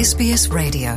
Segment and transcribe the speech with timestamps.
[0.00, 0.92] SBS Radio.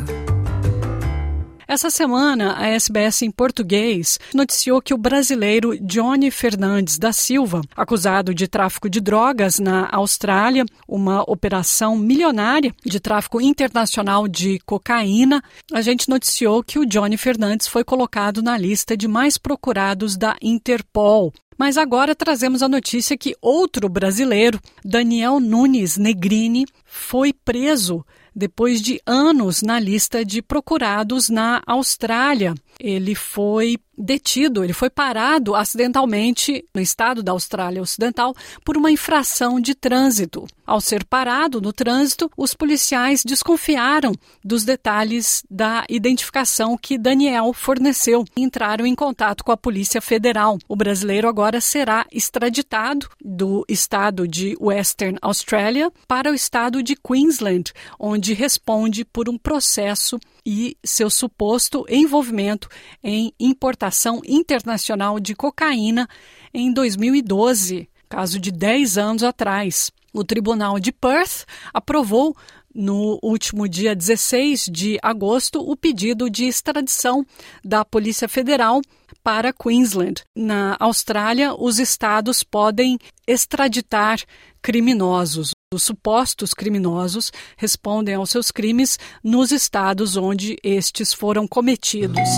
[1.67, 8.33] Essa semana, a SBS em português noticiou que o brasileiro Johnny Fernandes da Silva, acusado
[8.33, 15.43] de tráfico de drogas na Austrália, uma operação milionária de tráfico internacional de cocaína,
[15.73, 20.37] a gente noticiou que o Johnny Fernandes foi colocado na lista de mais procurados da
[20.41, 21.33] Interpol.
[21.57, 28.05] Mas agora trazemos a notícia que outro brasileiro, Daniel Nunes Negrini, foi preso
[28.35, 32.55] depois de anos na lista de procurados na Austrália.
[32.83, 39.59] Ele foi detido, ele foi parado acidentalmente no estado da Austrália Ocidental por uma infração
[39.59, 40.45] de trânsito.
[40.65, 48.25] Ao ser parado no trânsito, os policiais desconfiaram dos detalhes da identificação que Daniel forneceu
[48.35, 50.57] e entraram em contato com a Polícia Federal.
[50.67, 57.71] O brasileiro agora será extraditado do estado de Western Australia para o estado de Queensland,
[57.99, 62.67] onde responde por um processo e seu suposto envolvimento
[63.03, 66.07] em importação internacional de cocaína
[66.53, 69.91] em 2012, caso de 10 anos atrás.
[70.13, 72.35] O Tribunal de Perth aprovou
[72.73, 77.25] no último dia 16 de agosto o pedido de extradição
[77.63, 78.81] da Polícia Federal
[79.23, 80.23] para Queensland.
[80.35, 84.19] Na Austrália, os estados podem extraditar
[84.61, 85.51] criminosos.
[85.73, 92.29] Os supostos criminosos respondem aos seus crimes nos estados onde estes foram cometidos.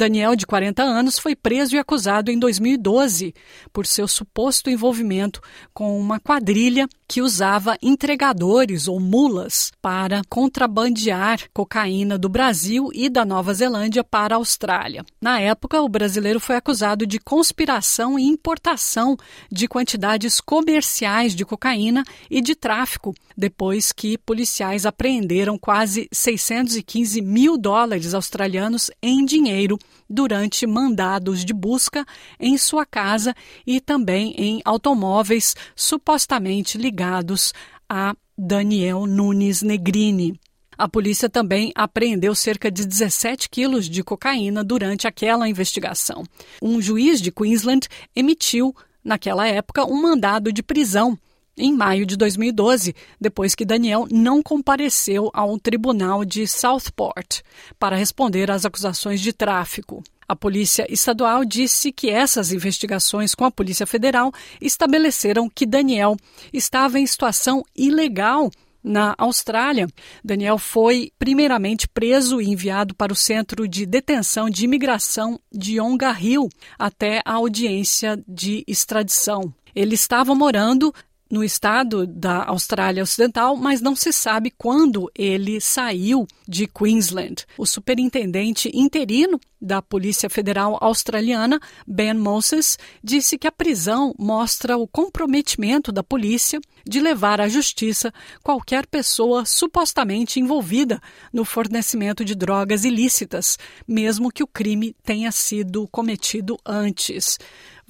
[0.00, 3.34] Daniel, de 40 anos, foi preso e acusado em 2012
[3.70, 5.42] por seu suposto envolvimento
[5.74, 13.26] com uma quadrilha que usava entregadores ou mulas para contrabandear cocaína do Brasil e da
[13.26, 15.04] Nova Zelândia para a Austrália.
[15.20, 19.18] Na época, o brasileiro foi acusado de conspiração e importação
[19.52, 27.58] de quantidades comerciais de cocaína e de tráfico, depois que policiais apreenderam quase 615 mil
[27.58, 32.04] dólares australianos em dinheiro durante mandados de busca
[32.38, 33.34] em sua casa
[33.66, 37.52] e também em automóveis supostamente ligados
[37.88, 40.38] a Daniel Nunes Negrini.
[40.78, 46.24] A polícia também apreendeu cerca de 17 quilos de cocaína durante aquela investigação.
[46.62, 47.86] Um juiz de Queensland
[48.16, 48.74] emitiu,
[49.04, 51.18] naquela época, um mandado de prisão
[51.56, 57.40] em maio de 2012, depois que Daniel não compareceu ao tribunal de Southport
[57.78, 60.02] para responder às acusações de tráfico.
[60.26, 66.16] A Polícia Estadual disse que essas investigações com a Polícia Federal estabeleceram que Daniel
[66.52, 68.48] estava em situação ilegal
[68.82, 69.88] na Austrália.
[70.24, 76.16] Daniel foi primeiramente preso e enviado para o Centro de Detenção de Imigração de Onga
[76.18, 79.52] Hill até a audiência de extradição.
[79.74, 80.92] Ele estava morando
[81.30, 87.46] no estado da Austrália Ocidental, mas não se sabe quando ele saiu de Queensland.
[87.56, 94.88] O superintendente interino da Polícia Federal Australiana, Ben Moses, disse que a prisão mostra o
[94.88, 98.12] comprometimento da polícia de levar à justiça
[98.42, 101.00] qualquer pessoa supostamente envolvida
[101.32, 107.38] no fornecimento de drogas ilícitas, mesmo que o crime tenha sido cometido antes.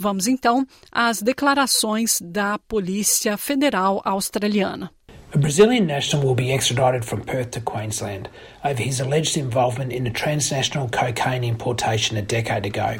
[0.00, 4.90] Vamos então às declarações da Polícia Federal Australiana.
[5.34, 8.30] A Brazilian national will be extradited from Perth to Queensland
[8.64, 12.98] over his alleged involvement in a transnational cocaine importation a decade ago.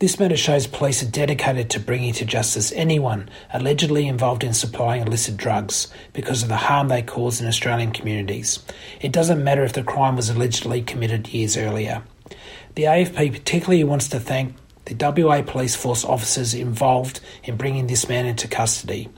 [0.00, 5.06] This matter shows police are dedicated to bringing to justice anyone allegedly involved in supplying
[5.06, 8.58] illicit drugs because of the harm they cause in Australian communities.
[9.00, 12.02] It doesn't matter if the crime was allegedly committed years earlier.
[12.74, 18.08] The AFP particularly wants to thank the WA Police Force officers involved in bringing this
[18.08, 19.08] man into custody.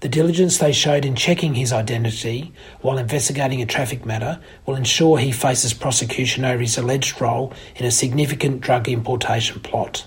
[0.00, 5.18] The diligence they showed in checking his identity while investigating a traffic matter will ensure
[5.18, 10.04] he faces prosecution over his alleged role in a significant drug importation plot.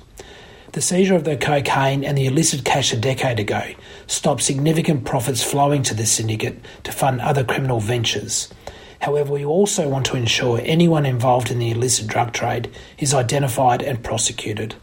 [0.74, 3.62] The seizure of the cocaine and the illicit cash a decade ago
[4.08, 8.50] stopped significant profits flowing to the syndicate to fund other criminal ventures.
[9.00, 13.82] However, we also want to ensure anyone involved in the illicit drug trade is identified
[13.82, 14.76] and prosecuted.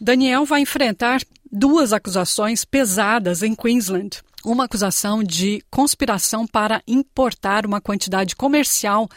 [0.00, 4.20] Daniel vai enfrentar duas acusações pesadas em Queensland.
[4.44, 9.08] Uma acusação de conspiração para importar uma quantidade comercial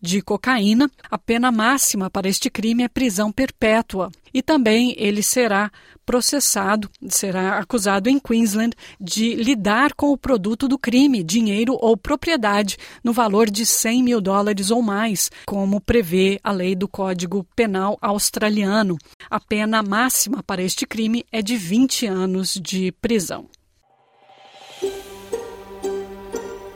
[0.00, 0.90] de cocaína.
[1.10, 4.10] A pena máxima para este crime é prisão perpétua.
[4.32, 5.70] E também ele será
[6.04, 12.78] processado, será acusado em Queensland de lidar com o produto do crime, dinheiro ou propriedade,
[13.04, 17.98] no valor de 100 mil dólares ou mais, como prevê a lei do Código Penal
[18.00, 18.96] australiano.
[19.28, 23.46] A pena máxima para este crime é de 20 anos de prisão.